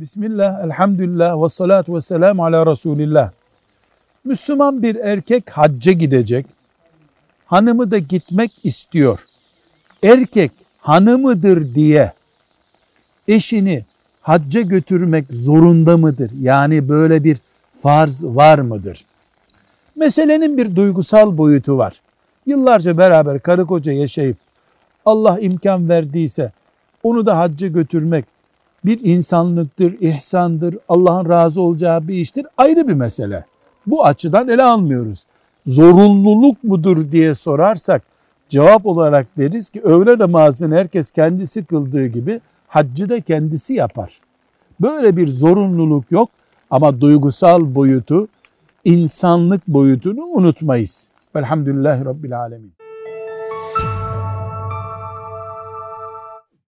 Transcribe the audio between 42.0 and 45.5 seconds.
gibi haccı da kendisi yapar. Böyle bir